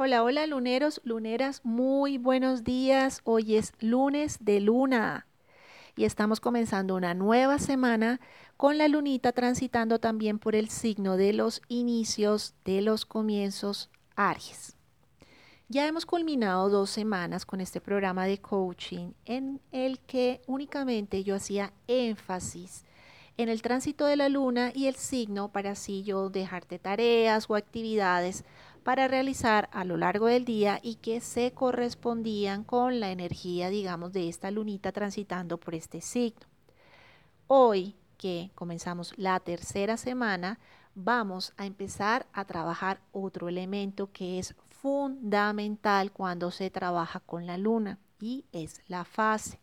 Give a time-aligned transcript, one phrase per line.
[0.00, 3.20] Hola, hola luneros, luneras, muy buenos días.
[3.24, 5.26] Hoy es lunes de luna
[5.96, 8.20] y estamos comenzando una nueva semana
[8.56, 14.76] con la lunita transitando también por el signo de los inicios, de los comienzos, Aries.
[15.68, 21.34] Ya hemos culminado dos semanas con este programa de coaching en el que únicamente yo
[21.34, 22.84] hacía énfasis
[23.36, 27.54] en el tránsito de la luna y el signo para así yo dejarte tareas o
[27.54, 28.44] actividades
[28.88, 34.14] para realizar a lo largo del día y que se correspondían con la energía, digamos,
[34.14, 36.46] de esta lunita transitando por este signo.
[37.48, 40.58] Hoy que comenzamos la tercera semana,
[40.94, 47.58] vamos a empezar a trabajar otro elemento que es fundamental cuando se trabaja con la
[47.58, 49.60] luna y es la fase.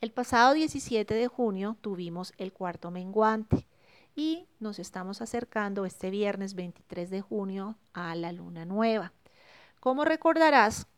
[0.00, 3.68] El pasado 17 de junio tuvimos el cuarto menguante
[4.16, 9.12] y nos estamos acercando este viernes 23 de junio a la luna nueva.
[9.78, 10.88] Como recordarás,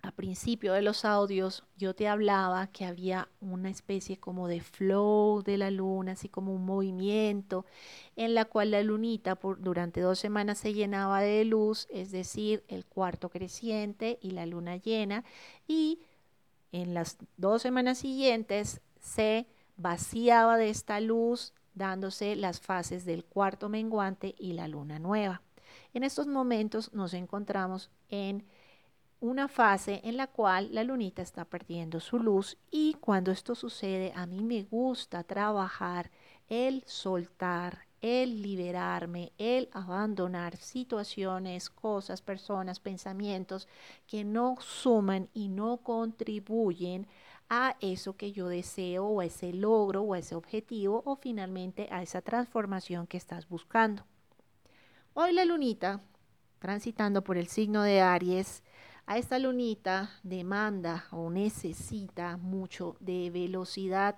[0.00, 5.42] a principio de los audios yo te hablaba que había una especie como de flow
[5.42, 7.66] de la luna, así como un movimiento
[8.14, 12.62] en la cual la lunita por, durante dos semanas se llenaba de luz, es decir,
[12.68, 15.24] el cuarto creciente y la luna llena,
[15.66, 15.98] y
[16.70, 23.68] en las dos semanas siguientes se vaciaba de esta luz dándose las fases del cuarto
[23.68, 25.42] menguante y la luna nueva.
[25.94, 28.44] En estos momentos nos encontramos en
[29.20, 34.12] una fase en la cual la lunita está perdiendo su luz y cuando esto sucede
[34.14, 36.10] a mí me gusta trabajar
[36.48, 43.66] el soltar, el liberarme, el abandonar situaciones, cosas, personas, pensamientos
[44.06, 47.08] que no suman y no contribuyen
[47.48, 51.88] a eso que yo deseo o a ese logro o a ese objetivo o finalmente
[51.90, 54.04] a esa transformación que estás buscando.
[55.14, 56.00] Hoy la lunita,
[56.58, 58.62] transitando por el signo de Aries,
[59.06, 64.16] a esta lunita demanda o necesita mucho de velocidad,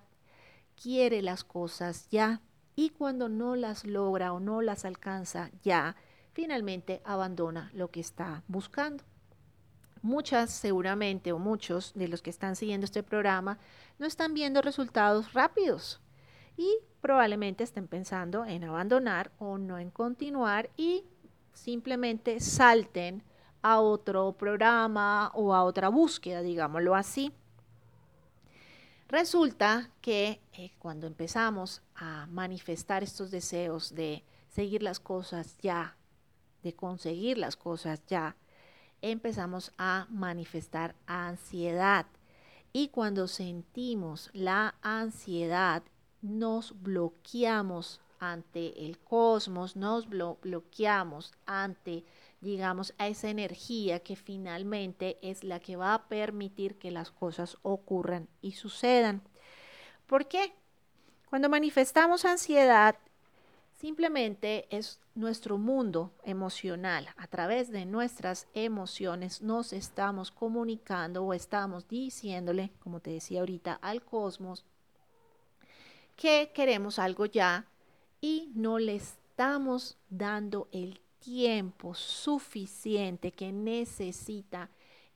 [0.80, 2.40] quiere las cosas ya
[2.74, 5.96] y cuando no las logra o no las alcanza ya,
[6.32, 9.04] finalmente abandona lo que está buscando.
[10.02, 13.58] Muchas seguramente o muchos de los que están siguiendo este programa
[13.98, 16.00] no están viendo resultados rápidos
[16.56, 21.04] y probablemente estén pensando en abandonar o no en continuar y
[21.52, 23.22] simplemente salten
[23.62, 27.32] a otro programa o a otra búsqueda, digámoslo así.
[29.08, 35.96] Resulta que eh, cuando empezamos a manifestar estos deseos de seguir las cosas ya,
[36.62, 38.36] de conseguir las cosas ya,
[39.02, 42.06] empezamos a manifestar ansiedad.
[42.72, 45.82] Y cuando sentimos la ansiedad,
[46.22, 52.04] nos bloqueamos ante el cosmos, nos bloqueamos ante,
[52.40, 57.56] digamos, a esa energía que finalmente es la que va a permitir que las cosas
[57.62, 59.22] ocurran y sucedan.
[60.06, 60.52] ¿Por qué?
[61.28, 62.96] Cuando manifestamos ansiedad,
[63.80, 67.08] Simplemente es nuestro mundo emocional.
[67.16, 73.72] A través de nuestras emociones nos estamos comunicando o estamos diciéndole, como te decía ahorita,
[73.80, 74.66] al cosmos
[76.14, 77.64] que queremos algo ya
[78.20, 84.68] y no le estamos dando el tiempo suficiente que necesita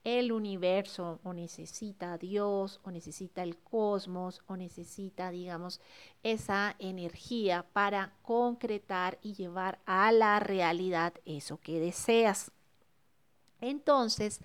[0.05, 5.81] el universo o necesita Dios o necesita el cosmos o necesita, digamos,
[6.21, 12.51] esa energía para concretar y llevar a la realidad eso que deseas.
[13.59, 14.41] Entonces,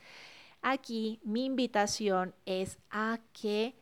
[0.62, 3.76] aquí mi invitación es a que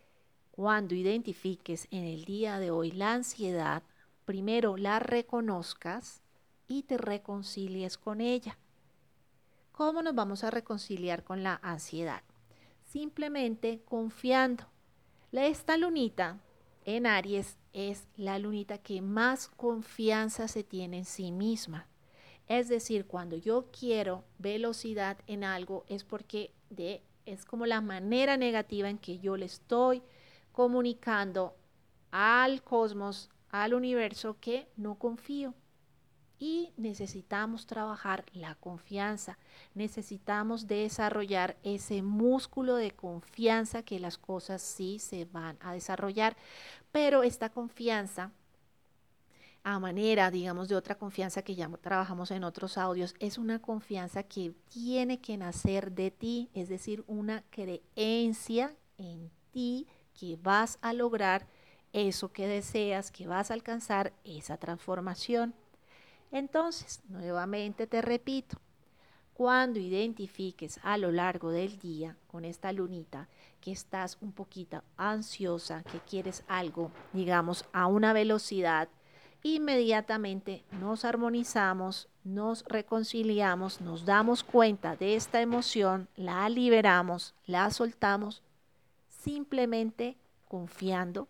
[0.50, 3.84] cuando identifiques en el día de hoy la ansiedad,
[4.25, 6.22] primero la reconozcas
[6.66, 8.59] y te reconcilies con ella
[9.78, 12.25] ¿Cómo nos vamos a reconciliar con la ansiedad?
[12.83, 14.65] Simplemente confiando.
[15.31, 16.41] Esta lunita
[16.84, 21.87] en Aries es la lunita que más confianza se tiene en sí misma.
[22.49, 28.36] Es decir, cuando yo quiero velocidad en algo es porque de, es como la manera
[28.36, 30.03] negativa en que yo le estoy
[30.51, 31.54] comunicando
[32.10, 35.54] al cosmos, al universo, que no confío
[36.38, 39.38] y necesitamos trabajar la confianza,
[39.74, 46.36] necesitamos desarrollar ese músculo de confianza que las cosas sí se van a desarrollar,
[46.92, 48.32] pero esta confianza
[49.64, 54.22] a manera, digamos, de otra confianza que ya trabajamos en otros audios, es una confianza
[54.22, 59.86] que tiene que nacer de ti, es decir, una creencia en ti
[60.18, 61.46] que vas a lograr
[61.92, 65.54] eso que deseas, que vas a alcanzar esa transformación.
[66.30, 68.59] Entonces, nuevamente te repito,
[69.39, 73.28] Cuando identifiques a lo largo del día con esta lunita
[73.60, 78.89] que estás un poquito ansiosa, que quieres algo, digamos, a una velocidad,
[79.45, 88.42] inmediatamente nos armonizamos, nos reconciliamos, nos damos cuenta de esta emoción, la liberamos, la soltamos,
[89.07, 90.16] simplemente
[90.48, 91.28] confiando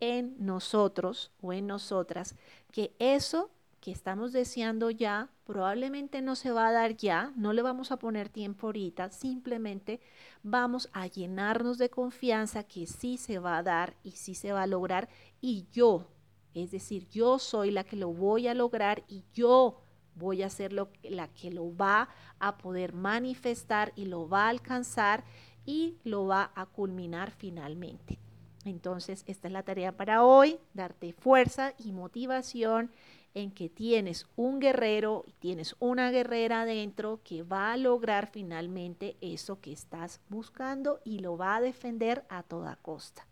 [0.00, 2.34] en nosotros o en nosotras,
[2.72, 7.62] que eso que estamos deseando ya probablemente no se va a dar ya, no le
[7.62, 10.00] vamos a poner tiempo ahorita, simplemente
[10.42, 14.62] vamos a llenarnos de confianza que sí se va a dar y sí se va
[14.62, 15.08] a lograr
[15.40, 16.06] y yo,
[16.54, 19.80] es decir, yo soy la que lo voy a lograr y yo
[20.14, 22.08] voy a ser lo, la que lo va
[22.40, 25.24] a poder manifestar y lo va a alcanzar
[25.64, 28.18] y lo va a culminar finalmente.
[28.64, 32.90] Entonces, esta es la tarea para hoy, darte fuerza y motivación
[33.38, 39.60] en que tienes un guerrero tienes una guerrera adentro que va a lograr finalmente eso
[39.60, 43.26] que estás buscando y lo va a defender a toda costa.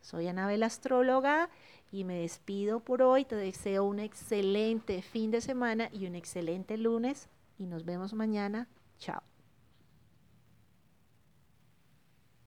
[0.00, 1.48] Soy Anabel Astróloga
[1.90, 3.24] y me despido por hoy.
[3.24, 8.68] Te deseo un excelente fin de semana y un excelente lunes y nos vemos mañana.
[8.98, 9.35] Chao.